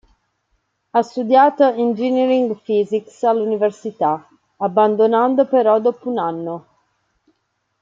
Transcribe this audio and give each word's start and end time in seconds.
Ha 0.93 1.01
studiato 1.03 1.75
engineering 1.75 2.59
physics 2.63 3.21
all'università, 3.21 4.27
abbandonando 4.57 5.45
però 5.45 5.79
dopo 5.79 6.09
un 6.09 6.17
anno. 6.17 6.67